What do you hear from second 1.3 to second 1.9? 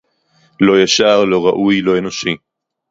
ראוי,